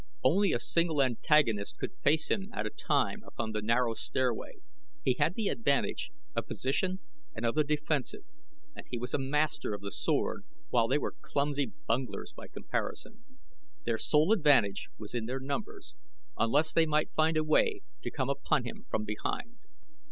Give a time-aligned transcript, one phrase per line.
[0.23, 4.53] Only a single antagonist could face him at a time upon the narrow stairway,
[5.05, 7.01] he had the advantage of position
[7.35, 8.23] and of the defensive,
[8.75, 13.23] and he was a master of the sword while they were clumsy bunglers by comparison.
[13.83, 15.95] Their sole advantage was in their numbers,
[16.35, 19.59] unless they might find a way to come upon him from behind.